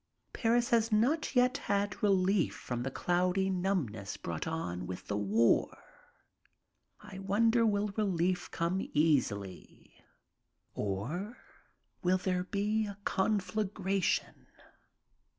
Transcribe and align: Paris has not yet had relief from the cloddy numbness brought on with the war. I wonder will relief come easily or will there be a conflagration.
Paris 0.33 0.71
has 0.71 0.91
not 0.91 1.35
yet 1.35 1.59
had 1.59 2.01
relief 2.01 2.55
from 2.55 2.81
the 2.81 2.89
cloddy 2.89 3.51
numbness 3.51 4.17
brought 4.17 4.47
on 4.47 4.87
with 4.87 5.05
the 5.05 5.15
war. 5.15 5.77
I 7.01 7.19
wonder 7.19 7.67
will 7.67 7.89
relief 7.89 8.49
come 8.49 8.81
easily 8.93 10.03
or 10.73 11.37
will 12.01 12.17
there 12.17 12.45
be 12.45 12.87
a 12.87 12.97
conflagration. 13.05 14.47